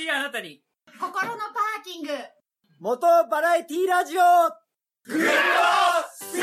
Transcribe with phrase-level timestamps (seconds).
[0.00, 0.62] しいあなたに。
[0.98, 2.08] 心のパーキング。
[2.80, 4.22] 元バラエティラジオ。
[5.04, 5.24] グッド
[6.10, 6.40] スピ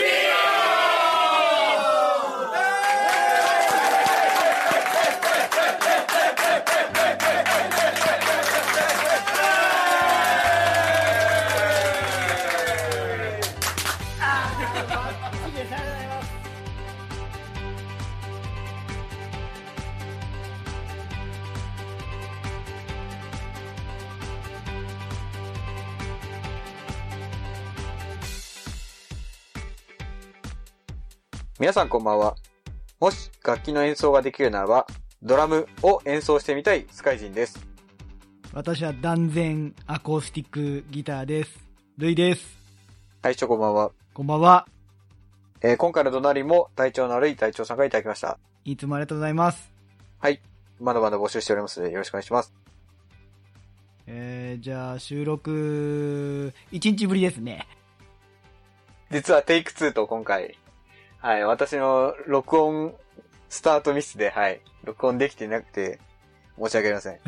[31.59, 32.35] 皆さんこんばんは。
[32.99, 34.85] もし楽器の演奏ができるならば、
[35.23, 37.65] ドラムを演奏してみたいスカイジンです。
[38.53, 41.57] 私は断然アコースティックギターです。
[41.97, 42.45] ルイです。
[43.23, 43.89] はい、ちょこんばんは。
[44.13, 44.67] こんばんは。
[45.61, 48.37] えー今回の隣も体調の悪い隊長さんがいただきました。
[48.63, 49.73] いつもありがとうございます。
[50.19, 50.39] はい。
[50.79, 52.53] まだまだ募集しておりますので、よろしくお願いします。
[54.05, 57.67] えー、じゃあ収録、1日ぶりですね。
[59.09, 60.55] 実はテイク2と今回、
[61.27, 62.95] はい、私の録音
[63.49, 65.99] スタートミスで、はい、録音できていなくて、
[66.57, 67.19] 申し訳ありません。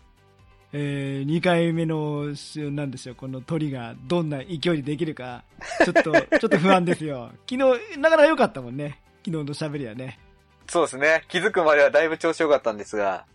[0.72, 5.44] えー、2回目の週なんでしょう、この鳥がどんな勢いでできるか、
[5.84, 7.32] ちょっと、 ちょっと不安ですよ。
[7.46, 9.02] 昨日、なかなか良かったもんね。
[9.26, 10.18] 昨日の喋りはね。
[10.66, 11.24] そうですね。
[11.28, 13.26] 気づくまではだいぶ調子良かったんですが、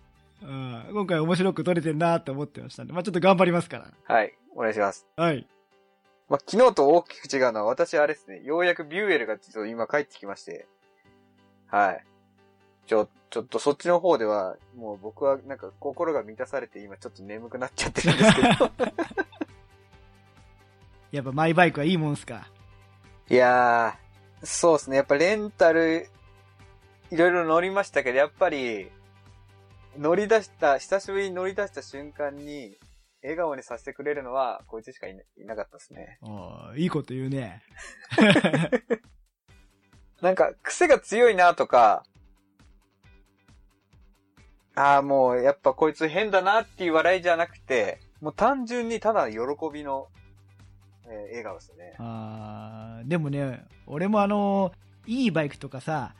[0.41, 5.05] うん、今回面白く撮れてるなって思ってましたんで、まあちょっと頑張りますかはい、お願いします。
[5.17, 5.25] ら。
[5.25, 5.47] はい。
[6.29, 10.67] まあ、昨日と大きく違うのは、私あれですね、ようやくビューエルがちょっと今帰ってきまして、
[11.67, 12.05] はい。
[12.85, 18.47] ちょ、ちょっとそっちの方では、もう僕はなんか心が満たされて今ちょっと眠くなっちゃってるんですけど。
[21.11, 22.47] やっぱマイバイクはいいもんすか？
[23.27, 26.07] いやー、そうですね、やっぱレンタル、
[27.11, 28.91] いろいろ乗りましたけど、やっぱり、
[29.97, 32.77] 乗り出した、久しぶりに乗り出した瞬間に、
[33.21, 36.17] 笑顔にさせてくれるのは、こいつしかいないなかったですね。
[36.21, 37.61] おーいいこと言うね。
[40.21, 42.03] なんか、癖が強いなとか、
[44.75, 49.37] ああ、もう、やっぱこいつ変だなっていう笑いじゃなくて、もう単純にただ喜
[49.73, 50.07] びの、
[51.05, 51.95] えー笑顔ですね。
[51.97, 54.71] あーでもね、俺もあの、
[55.05, 56.13] いいバイクとかさ、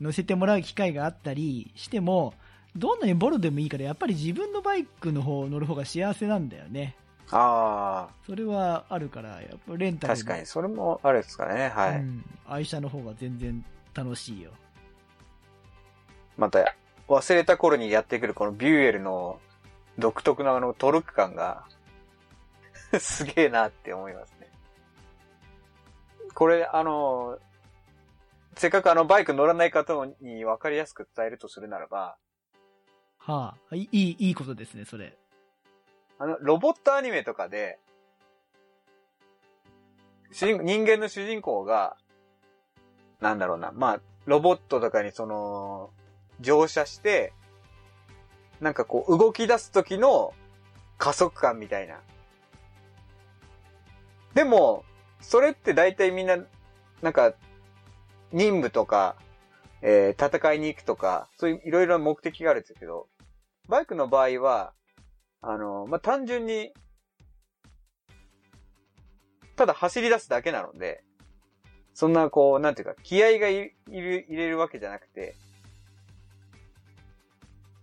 [0.00, 2.34] 乗せてもらう機会があったりしても、
[2.76, 6.96] どんなにボロでもいいから、やっぱり自分のバイクの方乗る方が幸せなんだよね。
[7.30, 11.96] あそれはあるから、やっぱレンタあ、ル確かに、それもあれですかね、はい。
[11.96, 13.64] うん、愛車の方が全然
[13.94, 14.52] 楽しいよ。
[16.36, 16.76] また、
[17.08, 19.40] 忘れた頃にやってくるこのビューエルの
[19.98, 21.64] 独特なあのトルク感が、
[23.00, 24.50] すげえなって思いますね。
[26.34, 27.38] これ、あの、
[28.56, 32.16] せっかくあのバイク乗らない方に分かりやすく伝えるとするならば、
[33.26, 35.16] はあ、いい、いいことですね、それ。
[36.20, 37.80] あの、ロボットアニメとかで、
[40.30, 41.96] 主人人間の主人公が、
[43.20, 45.90] なんだろうな、まあ、ロボットとかにその、
[46.40, 47.32] 乗車して、
[48.60, 50.32] なんかこう、動き出す時の
[50.96, 52.00] 加速感みたいな。
[54.34, 54.84] でも、
[55.20, 56.36] それって大体みんな、
[57.02, 57.34] なんか、
[58.30, 59.16] 任務とか、
[59.82, 63.08] えー戦いに行くとか、そういういろいろな目的があるんですけど、
[63.68, 64.72] バイクの場合は、
[65.42, 66.72] あの、まあ、単純に、
[69.56, 71.02] ただ走り出すだけなので、
[71.94, 75.34] そんなこう、なんていうか、気合がいいる、入れるわけじゃなくて、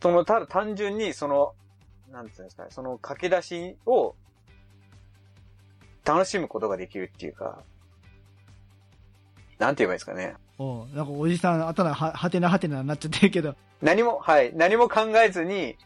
[0.01, 1.55] その、ただ単純にその、
[2.11, 4.16] なんていうんですかね、その駆け出しを
[6.05, 7.63] 楽しむことができるっていうか、
[9.57, 10.35] なんて言えばいいですかね。
[10.58, 15.78] おうなんかおじさん、頭は、はてなはてなになっちゃってるけど、何も、はい、何も考えずに、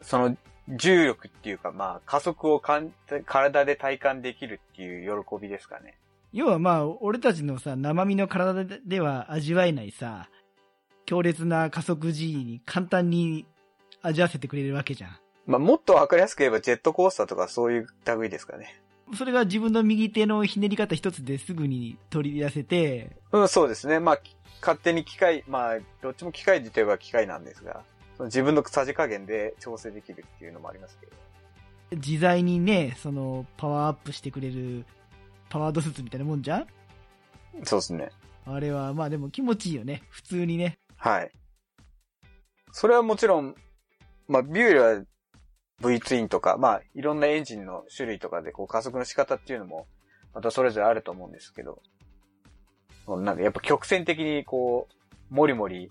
[0.00, 0.36] その、
[0.68, 2.92] 重力っていうか、まあ、加速をかん
[3.26, 5.98] 体で体感できるっていう喜びですかね。
[6.32, 10.28] 要はまあ、俺たちのさ、生身の体では味わえないさ、
[11.04, 13.46] 強烈な加速 G に簡単に
[14.02, 15.16] 味わわせてくれるわけじゃん。
[15.46, 18.81] まあ、もっとわかりやすく言えばジェットコースターとかそういう類ですかね。
[19.16, 24.00] それが自分の右手のひねり方一つですぐに取り出せて、うん、そうですね。
[24.00, 27.82] まあ、き勝手に機械、まあ、どっちも機械といえば機械なんですが、
[28.16, 31.12] その自分のさじ加減で調整できるっていうのもありますけど。
[31.96, 34.86] 自在にね、その、パワーアップしてくれる、
[35.50, 36.66] パワードスーツみたいなもんじゃん？
[37.64, 38.10] そうですね。
[38.46, 40.02] あれは、まあでも気持ちいいよね。
[40.08, 40.78] 普通にね。
[40.96, 41.30] はい。
[42.70, 43.54] それはもちろん、
[44.26, 45.02] まあ、ビューエルは
[45.82, 49.86] V ツインとか、まあ、いろんなエンジンの種類とかで、こう、加速の仕方っていうのも、
[50.34, 51.82] またそれぞれあると思うんですけど、
[53.06, 54.88] なんかやっぱ曲線的にこ
[55.30, 55.90] う、もりもり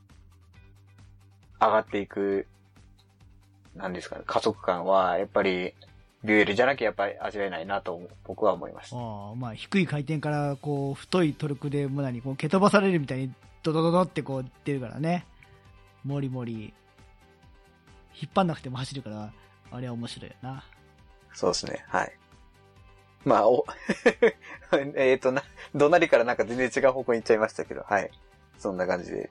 [1.60, 2.48] 上がっていく
[3.76, 5.74] なんですかね、加速感は、やっぱり、
[6.24, 8.96] ビュエルじゃなきゃやっぱり味わえないなと僕は思いました。
[8.96, 13.34] あまあ、低い回転から、こう、太いトルクで胸に、こう、蹴飛ばされるみたいに、
[13.64, 15.26] ドドドドってこう、出るからね。
[16.04, 16.74] もりもり。
[18.20, 19.32] 引っ張んなくても走るから、
[19.72, 20.64] あれは面白いよな。
[21.34, 21.84] そうですね。
[21.88, 22.12] はい。
[23.24, 23.66] まあ、お、
[24.96, 25.44] えっと、な、
[25.76, 28.12] どなりからなんか全然違う方向に行っちゃいましたけど、はい。
[28.58, 29.30] そんな感じで。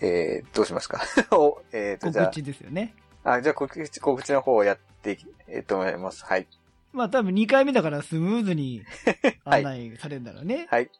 [0.00, 1.00] えー、どうしますか？
[1.36, 2.94] お、えっ、と、じゃ告知ですよね。
[3.22, 6.24] あ、あ、じゃあ告知、告知の方をやっていき、えーと思います。
[6.24, 6.46] はい。
[6.92, 8.84] まあ、多分2回目だからスムーズに
[9.44, 10.66] はい案内されるんだろうね。
[10.70, 10.90] はい。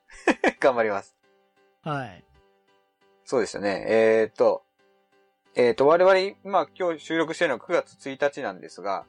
[0.60, 1.14] 頑張ります。
[1.82, 2.24] はい。
[3.24, 3.84] そうでしたね。
[3.88, 4.63] えっ、と、
[5.56, 9.04] えっ、と、我々、まあ今日収録してるのは9月1日なんですが、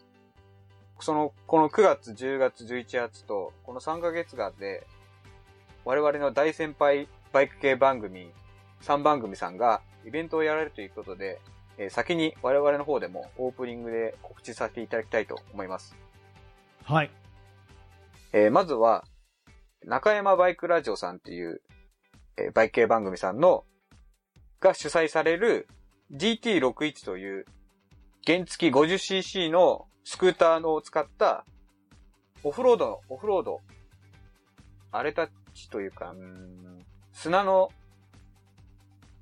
[0.99, 4.85] その、この9月、10月、11月と、この3ヶ月間で、
[5.85, 8.31] 我々の大先輩バイク系番組、
[8.83, 11.41] 3番組さんがイベントをやられるということで、
[11.79, 15.95] えー先に我々の方でもオープニングで告知させていただきたいと思います。
[16.83, 17.11] はい。
[18.33, 19.03] えーまずは、
[19.83, 21.63] 中山バイクラジオさんっていう、
[22.37, 23.65] えーバイク系番組さんの、
[24.59, 25.67] が主催される
[26.13, 27.45] GT61 という、
[28.25, 31.45] 原付 50cc のスクーターのを使った、
[32.43, 33.61] オフロードの、オフロード、
[34.91, 37.71] 荒れた地というか、うん砂の、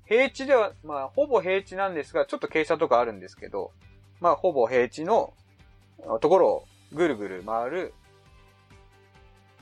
[0.06, 3.72] 平地では、まあ、ほぼ平地なんですが、ちょっと傾斜とかあるんですけど、
[4.20, 5.32] まあ、ほぼ平地の
[6.20, 7.94] ところをぐるぐる回る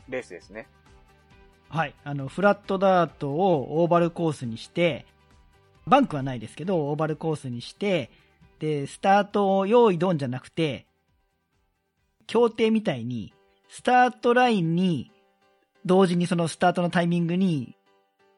[0.09, 0.67] レースですね。
[1.69, 1.95] はい。
[2.05, 5.07] あの、フラットダートをオーバルコースにして、
[5.87, 8.11] バンクはないですけど、オーバルコースにして、
[8.59, 10.87] で、スタートを用意ドンじゃなくて、
[12.27, 13.33] 協定みたいに、
[13.69, 15.11] スタートラインに、
[15.85, 17.77] 同時にそのスタートのタイミングに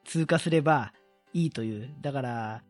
[0.03, 0.93] 通過すれば
[1.33, 1.89] いいという。
[2.01, 2.63] だから、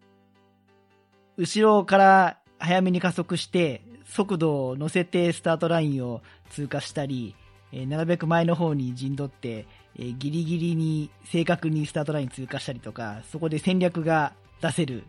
[1.38, 7.36] 後ろから早めに加速して、速度を乗せてスタートラインを通過したり、
[7.72, 9.66] えーなるべく前の方に陣取って、
[9.98, 14.34] えーギリギリに正確にスタートライン通過したりとか、そこで戦略が
[14.66, 15.04] 出せる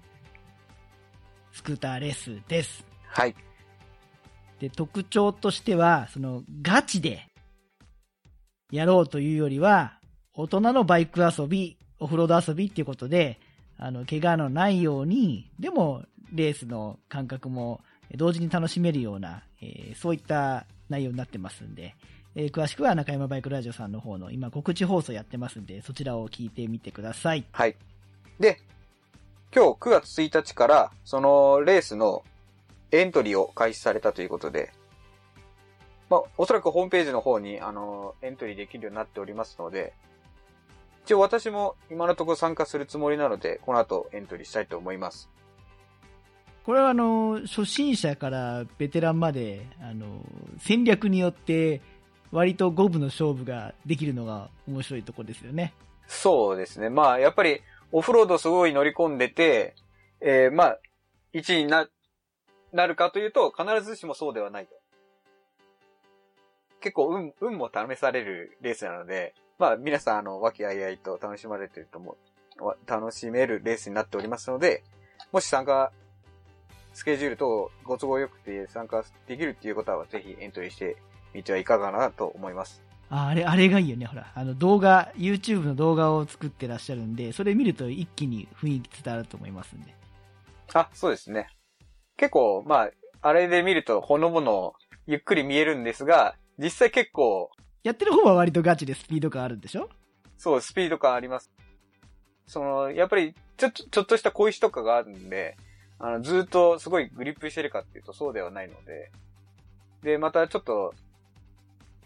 [1.52, 2.84] スクーターレースです。
[3.08, 3.34] はい。
[4.60, 7.26] で、特徴としては、そのガチで
[8.70, 9.98] やろうというよりは、
[10.34, 13.40] 大人のバイク遊び、オフロード遊びっていうことで、
[13.78, 17.80] あの、怪我のないように、でも、レースの感覚も
[18.14, 21.94] 同時に楽しめるような、えーそういった内容になってますんで、
[22.34, 27.46] えー詳しくは中山バイクラジオさんの方の今告知放送やってますんで、そちらを聞いてみてください。
[27.52, 27.76] はい。
[28.38, 28.58] で、
[29.54, 32.24] 今日9月1日から、そのレースの
[32.90, 34.72] エントリーを開始されたということで、
[36.08, 39.94] まあ、おそらくホームページの方に、あの、エントリーできるようになっておりますので、
[41.04, 45.28] 一応私も今のところ参加するつもりなので、この後エントリーしたいと思います。
[46.64, 50.20] これはあの、初心者からベテランまで、あの、
[50.58, 51.80] 戦略によって
[52.32, 55.74] 割と五分の勝負ができるのが面白いところですよね。
[56.08, 56.90] そうですね。
[56.90, 57.60] まあ、やっぱり、
[57.92, 59.74] オフロードすごい乗り込んでて、
[60.20, 60.78] えー、まあ、
[61.34, 61.88] 1位にな、
[62.72, 64.74] なるかというと、必ずしもそうではないと。
[66.80, 72.16] 結構、運、運も試されるレースなので、まあ、皆さん、あの、和気あいあいと楽しまれてると思
[72.60, 74.82] う、楽しめるレースになっておりますので、
[75.32, 75.92] もし参加、
[76.92, 80.96] スケジュールとご都合よくて参加できるっていう方は、ぜひエントリーして
[81.34, 82.85] みてはいかがなと思います。
[83.08, 84.06] ああれ、あれがいいよね。
[84.06, 89.94] ほら、あの動画、YouTube の動画を作ってらっしゃるんで、それ見ると一気に雰囲気伝わると思いますんで。
[90.74, 91.48] あ、そうですね。
[92.16, 92.90] 結構、まあ、
[93.22, 94.74] あれで見るとほのぼの
[95.06, 97.50] ゆっくり見えるんですが、実際結構、
[97.84, 99.88] やってる方は割とガチでスピード感あるんでしょ？
[100.38, 101.52] そう、スピード感あります。
[102.46, 105.56] その、やっぱり、ちょっと、ちょっとした小石とかがあるんで、
[105.98, 109.12] あの、ずっとすごいグリップしてるかっていうとそうではないので、
[110.02, 110.94] で、またちょっと、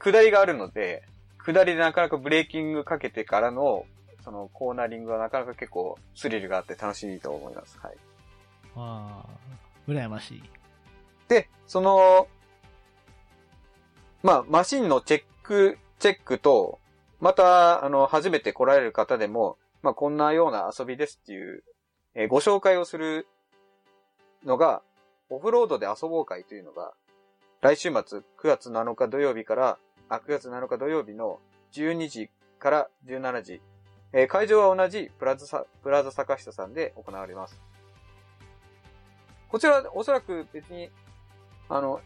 [0.01, 1.05] 下りがあるので、
[1.39, 3.85] 下りでなかなかブレーキングかけてからの、
[4.25, 7.79] そのコーナリングはなかなか結構スリルがあって楽しいと思います。
[7.79, 7.97] はい。
[8.77, 10.43] ああ、羨ましい。
[11.29, 12.29] で、その、
[14.23, 16.79] まあ、マシンのチェック、チェックと、
[17.21, 21.63] また、あの、初めて来られる方でも、まあ、こんなような遊びですっていう、
[22.15, 23.27] えーご紹介をする
[24.45, 24.83] のが、
[25.29, 26.93] オフロードで遊ぼう会というのが、
[27.61, 29.79] 来週末9月7日土曜日から、
[30.11, 31.39] あ、9月7日土曜日の
[31.73, 33.63] 12時から17時、
[34.13, 37.63] えー会場は同じプラザサ、プラザ坂下さんで行われます。
[39.49, 40.91] こちら、おそらく別に、
[41.69, 42.01] あの、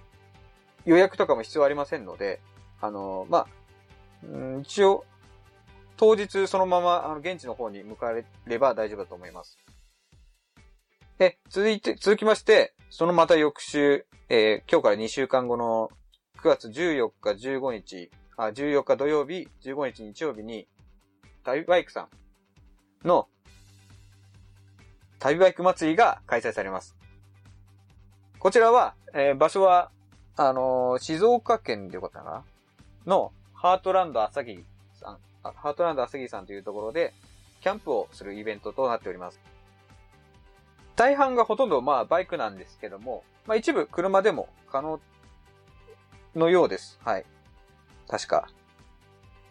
[0.84, 2.40] 予約とかも必要ありませんので、
[2.80, 3.46] あの、まあ、
[4.22, 5.04] うん一応、
[5.96, 9.58] 当日そのまま、あの、現地の方に向かえれば大丈夫だと思います。
[11.16, 15.90] で、続いて、続きまして、そのまた翌週、えー今日から2週間後の
[16.44, 20.68] 9月14日、15日、あ、14日土曜日、15日日曜日に、
[21.42, 22.02] 旅バイクさ
[23.02, 23.28] んの
[25.18, 26.94] 旅バイク祭りが開催されます。
[28.38, 29.90] こちらは、えー場所は、
[30.36, 32.44] あのー静岡県でよかったかな
[33.06, 34.66] の、ハートランド朝霧
[35.00, 37.14] さん、ハートランド朝霧さんというところで、
[37.62, 39.40] キャンプをするイベントとなっております。
[40.94, 45.00] 大半がほとんどまあバイクなんですけども、まあ一部車でも可能
[46.34, 46.98] のようです。
[47.04, 47.24] はい。
[48.08, 48.48] 確か。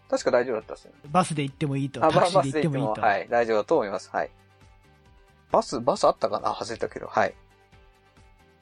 [0.09, 0.99] 確か大丈夫だったっすよね。
[1.11, 2.05] バスで行ってもいいと。
[2.05, 3.01] あ、タクでで行ってもいいと。
[3.01, 4.09] はい、大丈夫だと思います。
[4.11, 4.31] はい。
[5.51, 6.53] バス、バスあったかな？
[6.53, 7.33] 外れたけど、はい。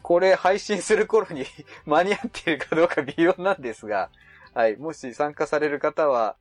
[0.01, 1.45] これ配信する頃に
[1.85, 4.09] 間に合っているかどうか微妙なんですが、
[4.53, 4.77] はい。
[4.77, 6.35] もし参加される方は、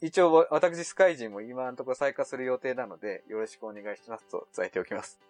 [0.00, 5.20] 一応私スカイジンも今のところ参加する予定なので、よろしくお願いしますと伝えておきます。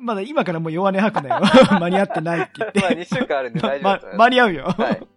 [0.00, 1.42] まだ今からもう弱音吐くなよ。
[1.80, 2.80] 間に合ってないって言って。
[2.80, 4.72] まあ2週間あるんで大丈夫だと思いま、ま間に合うよ。
[4.72, 4.80] す。
[4.80, 5.08] はい。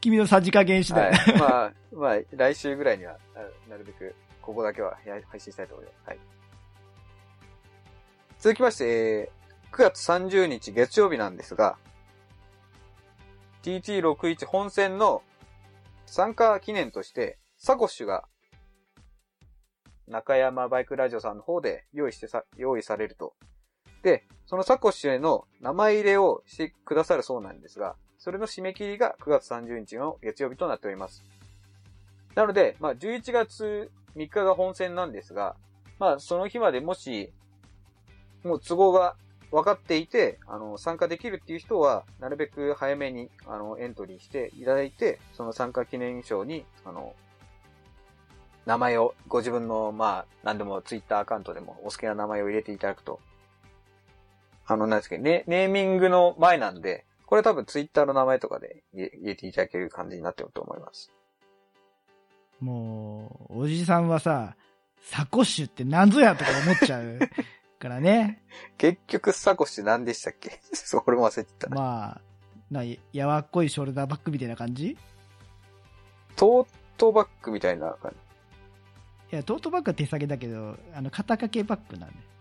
[0.00, 1.12] 君のさじ加減次第。
[1.12, 1.38] はい。
[1.38, 6.08] まあ、まあ、来週ぐらいには、ななるべく、ここだけはや配信したいと思います。
[6.08, 6.18] はい。
[8.38, 9.42] 続きまして、えー
[9.72, 11.78] 9月30日月曜日なんですが、
[13.62, 15.22] TT61 本戦の
[16.04, 18.28] 参加記念として、サコッシュが、
[20.12, 23.34] 中山バイクラジオさんの方で用意してさ、用意されると。
[24.02, 31.24] で、そのサコッシュへの名前入れをしてくださるそうなんですが、それの締め切りが9月30日の月曜日となっております。
[32.34, 35.56] なので、まあ、11月3日が本戦なんですが、
[35.98, 37.32] まあ、その日までもし、
[38.44, 39.16] もう都合が
[39.50, 47.14] 分かっていて、あの、参加できるっていう人は、なるべく早めに、あの、エントリーしていただいて、その参加記念賞に、あの、
[48.66, 53.20] 名前を、ご自分の、まあ、何でもツイッターアカウントでもお好きな名前を入れていただくと、
[54.66, 61.10] あの、なんですけど、ネネーミングの前なんで、これ多分ツイッターの名前とかで入れていただける感じになってると思います。
[62.60, 64.54] もう、おじさんはさ、
[65.00, 67.18] サコッシュって何ぞやとか思っちゃう
[67.80, 68.44] からね。
[68.78, 70.60] 結局、サコッシュ何でしたっけ？
[70.72, 71.76] そう、俺も忘れてたな。
[71.76, 72.20] まあ、
[72.70, 74.90] な、やわっこいショルダーバッグみたいな感じ？
[74.92, 74.98] い
[76.36, 76.66] トー
[76.96, 78.12] トバッグみたいな感
[79.36, 82.16] や、トートバッグは手提げだけど、あの、肩掛けバッグなんで。
[82.16, 82.32] じ。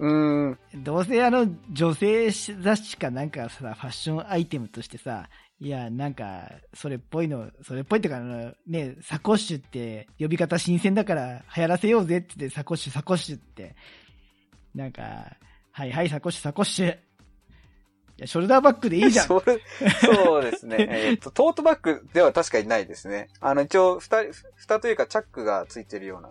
[0.00, 0.84] うーん。
[0.84, 5.28] どうせあの、女性雑誌かなんかさ、ファッションアイテムとしてさ、
[5.60, 13.76] いや、なんか、それっぽいの、それっぽいっていうか、あの、ね、サコッシュって呼び方新鮮だから流行らせようぜって言って、サコッシュ、サコッシュって。
[14.74, 15.36] なんか、
[15.70, 16.98] はいはい、サコッシュ、サコッシュ。
[18.16, 19.26] いや、ショルダーバッグでいいじゃん。
[19.26, 19.60] それ、
[20.00, 20.76] そうですね。
[20.88, 23.28] えっと、トートバッグでは確かにないですね。
[23.40, 24.18] あの、一応、ふた、
[24.54, 26.30] 蓋というかチャックがついてるような。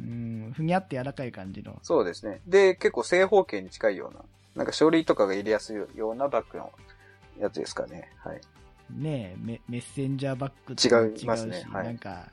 [0.00, 1.78] うん、ふにゃって柔らかい感じの。
[1.82, 2.42] そうですね。
[2.46, 4.24] で、結構正方形に近いような。
[4.56, 6.72] なんか書類とかが入れやすいようなバッグの
[7.38, 8.10] やつですかね。
[8.18, 8.40] はい。
[8.90, 12.28] ねえメ、メッセンジャーバッグとも違いますねしはいなんか、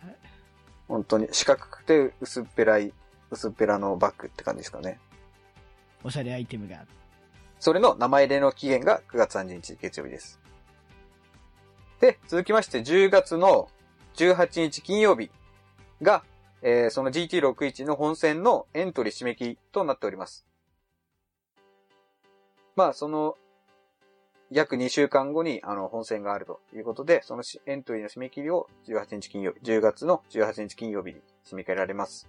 [0.88, 2.93] 本当に四角くて薄っぺらい、
[3.29, 5.00] 薄っぺらのバッグって感じですかね。
[6.03, 6.86] おしゃれアイテムが。
[7.62, 10.39] それの名前入れの期限が9月30日月曜日です。
[12.00, 13.70] で、続きまして10月の
[14.15, 15.30] 18日金曜日
[16.01, 16.24] が、
[16.63, 20.44] えーその GT61 の本戦のエントリー締め切りとなっております。
[22.75, 23.38] まあ、その、
[24.50, 32.27] 約2週間後に、あの、本戦があるということで、そのエントリーの締め切りを18日金曜日、10月の18日金曜日に締め切られます。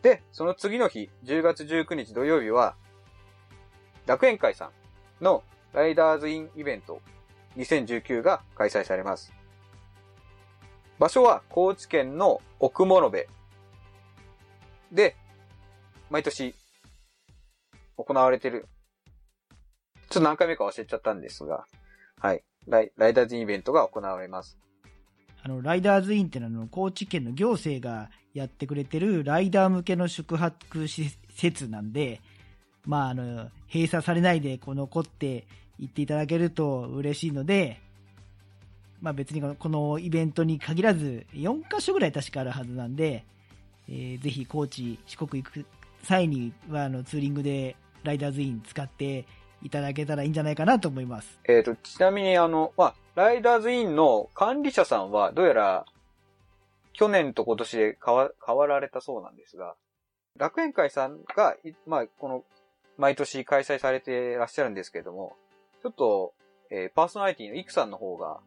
[0.00, 2.76] で、その次の日、10月19日土曜日は、
[4.06, 4.70] 楽園会さ
[5.20, 5.42] んの
[5.72, 7.00] ライダーズインイベント
[7.56, 9.32] 2019が開催されます。
[10.98, 13.26] 場所は高知県の奥諸部
[14.92, 15.16] で、
[16.10, 16.54] 毎年
[17.96, 18.66] 行われてる。
[20.10, 21.64] ちょっと何回目か忘れちゃったんですが、
[22.20, 22.42] はい。
[22.66, 24.58] ライライダーズインイベントが行われます。
[25.42, 32.20] あの、ライダーズインってのは、高知県の行政がやってくれてるライダー向けの宿泊施設なんで、
[32.86, 35.46] まあ、あの、閉鎖されないでこう残って
[35.78, 37.80] 行っていただけると嬉しいので、
[39.00, 43.24] まあ別にこのイベントに限らず、4カ所ぐらい確かあるはずなんで、
[43.88, 45.64] えーぜひ高知、四国行く
[46.02, 49.26] 際には、あの、ツーリングでライダーズイン使って
[49.62, 51.40] いただけたらいいんじゃないかなと思います。
[51.44, 55.86] えっ、と、ちなみにあの、まあ、ライダーズインの管理者さんは、どうやら、
[56.92, 59.74] 去年と今年で変わ変わられたそうなんですが、
[60.36, 61.56] 楽園会さんが、
[61.86, 62.44] まあ、この、
[63.00, 65.34] 毎年開催されてらっしゃるんですけれども、
[65.82, 66.34] ちょっと、
[66.70, 68.40] えーパーソナリティのイクさんの方が、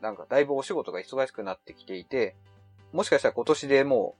[0.00, 2.36] なんかだいぶお仕事が忙しくなってきていて、
[2.92, 4.14] もしかしたら今年でも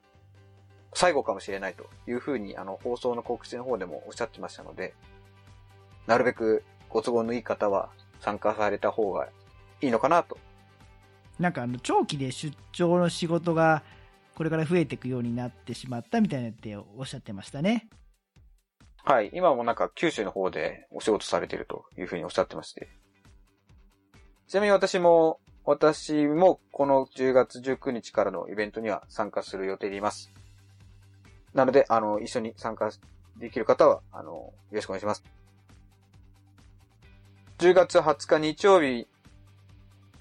[0.92, 4.92] う、最後かもしれないというふうに、あの、放送の告知の方でもおっしゃってましたので、
[6.08, 7.90] なるべくご都合のいい方は
[8.20, 9.28] 参加された方が
[9.80, 10.36] いいのかなと。
[11.38, 13.84] なんかあの、長期で出張の仕事が
[14.34, 17.88] これから増えていくようになってしまったみたいなっておっしゃってましたね。
[19.08, 19.30] はい。
[19.32, 22.88] 今もなんか九州の方でお仕事されてるというふうにおっしゃってまして。
[24.48, 30.32] ちなみに私も、私もこの10月19日からのイベントには参加する予定でいます。
[31.54, 32.90] なので、あの、一緒に参加
[33.36, 35.22] できる方は、あの、よろしくお願いします。
[37.58, 39.06] 10月20日日曜日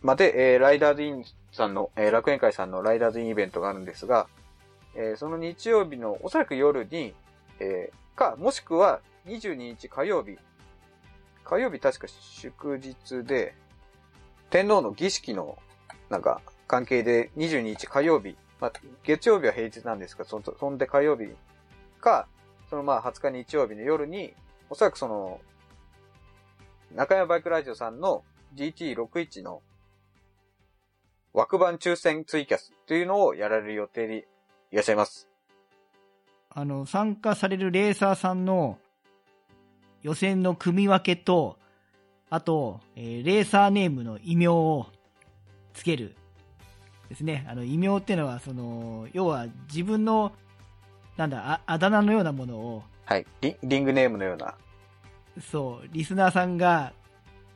[0.03, 4.27] まで、えー、ライダーズインさんの、えー、楽園会さんのライダーズインイベントがあるんですが、
[4.93, 7.15] えー、その日曜日のおそらく夜に、
[7.59, 10.37] えー、か、もしくは22日火曜日、
[11.43, 13.55] 火曜日確か祝日で、
[14.49, 15.57] 天皇の儀式の、
[16.09, 21.29] なんか、関係で22日火曜日、まあ、月曜日は平日なんですが、そそんで火曜日
[21.99, 22.27] か、
[22.69, 24.33] そのまあ20日日曜日の夜に、
[24.69, 25.39] おそらくその、
[26.93, 28.23] 中山バイクラジオさんの
[28.55, 29.61] GT61 の
[31.33, 34.27] 枠番抽選ツイキャスというのをやられる予定で
[34.71, 35.34] いらっしゃいます。
[36.55, 38.79] あの、参加されるレーサーさんの
[40.01, 41.59] 予選の組み分けと、
[42.29, 44.87] あと、えーレーサーネームの異名を
[45.73, 46.15] つける。
[47.09, 47.45] ですね。
[47.49, 50.31] あの、異名っていうのは、その、要は自分の、
[51.17, 53.27] なんだ、ああだ名のようなものを、はい。
[53.41, 54.55] リリングネームのような。
[55.51, 56.93] そう、リスナーさんが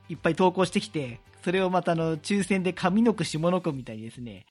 [0.10, 4.46] いっぱい投稿してきて、それをまたあの、抽選で上の句下の句みたいにですね、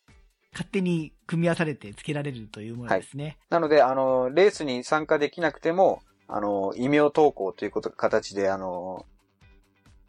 [0.52, 3.38] 勝手に組み合わされてつけられるというものですね。
[3.50, 9.06] なので、あの、レースに参加できなくても、あの、異名投稿ということ、形で、あの、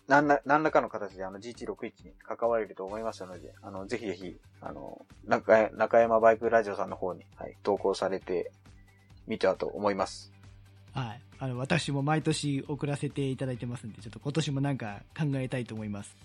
[0.07, 8.51] 何ら、何らかの形で、あの、GT61 に関われると思いますので、あの、ぜひぜひ、あの、中中山バイクラジオさんの方に、はい、投稿されて
[9.27, 10.33] みてはと思います。
[10.93, 11.21] はい。
[11.37, 16.17] あの、私も毎年送らせていただいてますんで、ちょっと今年もなんか考えたいと思います。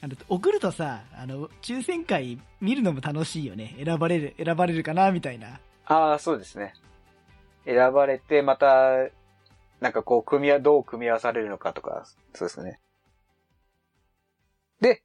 [0.00, 3.74] あの、送るとさ、あの、抽選会見るのも楽しいよね。
[3.82, 5.60] 選ばれる、選ばれるかなみたいな。
[5.86, 6.74] ああ、そうですね。
[7.64, 9.08] 選ばれて、また、
[9.80, 12.80] なんかこう、組み合、どう組み合わされるのかとか、そうですね。
[14.80, 15.02] で、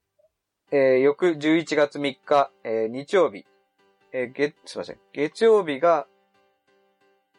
[0.72, 3.46] えー翌11月3日、えー日曜日、
[4.12, 4.98] えー月、すいません。
[5.14, 6.08] 月曜日が、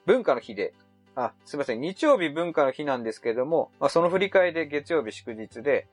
[0.07, 0.73] 文化の日で、
[1.15, 1.81] あ、すいません。
[1.81, 5.87] 日曜日文化の日なんですけれども、まあ、その振り替えで月曜日祝日で、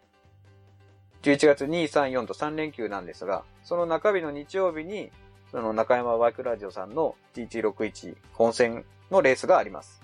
[1.24, 5.12] 11月2、3、4と3連休なんですが、その中日の日曜日に、
[5.52, 10.02] その中山バイクラジオさんの GT61 本戦のレースがあります。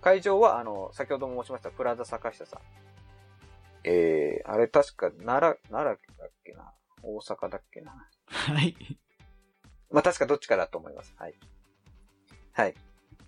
[0.00, 2.60] 会場は、あの、先ほども申しました、プラザ坂下さん。
[3.82, 6.72] えー、あれ確か、奈良、奈良だっけな？
[7.02, 7.92] 大阪だっけな？
[8.26, 8.76] はい。
[9.90, 11.14] まあ、確かどっちかだと思います。
[11.16, 11.34] はい。
[12.52, 12.74] はい。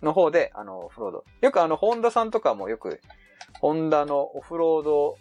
[0.01, 1.25] の方で、あの、オフロード。
[1.41, 3.01] よくあの、ホンダさんとかもよく、
[3.59, 5.17] ホンダのオフロード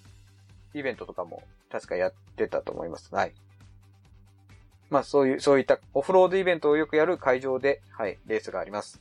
[0.75, 3.15] イベントとかも確かやってたと思います。
[3.15, 3.33] はい。
[4.91, 8.99] まあ、そういう、そういったオフロードイベントをよくやる会場で、はい、レースがあります。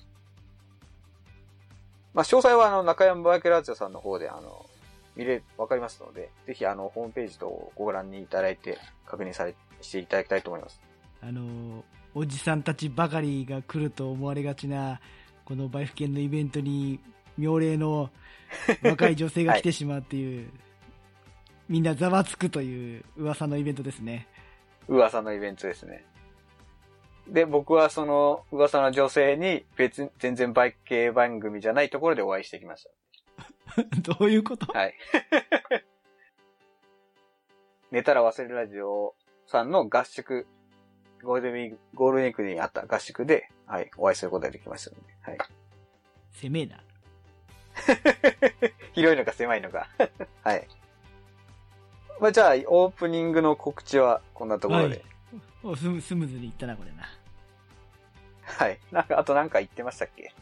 [2.14, 4.66] まあ、詳細はあの、中山バイクラジオさんの方で、あの、
[5.16, 10.82] 見れ、わかりますので、ぜひあの、ホームページとご覧にいただいて、確認され、していただきたいと思います。
[11.22, 15.00] あの、おじさんたちばかりが来ると思われがちな、
[15.46, 17.00] このバイフ犬のイベントに、
[17.38, 18.10] 妙齢の
[18.84, 20.50] 若い女性が来てしまうっていう、
[21.70, 24.28] みんなざわつくという噂のイベントですね。
[24.88, 26.06] 噂のイベントですね。
[27.28, 32.88] で、僕はその噂の女性に別に全然バイク系番組じゃないところでお会いしてきまし
[34.02, 34.68] どういうこと？
[34.68, 34.80] た。
[34.80, 34.94] はい。
[37.92, 39.14] 寝たら忘れるラジオ
[39.46, 40.48] さんの合宿、
[41.24, 45.38] ゴールデンウィーク、ゴールデンウィークにあった合宿で、はい、お会いすることができましたので、はい。
[46.32, 46.82] 攻めえな。
[48.94, 49.88] 広いのか狭いのか。
[50.44, 50.68] はい。
[52.20, 55.04] まあ、じゃあ、オープニングの告知はこんなところで。
[55.64, 57.04] はい、スムスムーズにいったな、これな。
[58.44, 58.80] はい。
[58.92, 60.34] なんか、あとなんか言ってましたっけ？